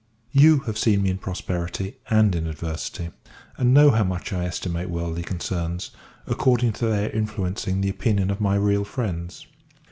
You 0.31 0.61
have 0.61 0.79
seen 0.79 1.03
me 1.03 1.11
in 1.11 1.19
prosperity, 1.19 1.97
and 2.09 2.33
in 2.35 2.47
adversity; 2.47 3.11
and 3.57 3.71
know 3.71 3.91
how 3.91 4.03
much 4.03 4.33
I 4.33 4.45
estimate 4.47 4.89
worldly 4.89 5.21
concerns, 5.21 5.91
according 6.25 6.73
to 6.73 6.87
their 6.87 7.11
influencing 7.11 7.81
the 7.81 7.89
opinion 7.89 8.31
of 8.31 8.41
my 8.41 8.55
real 8.55 8.83
friends. 8.83 9.45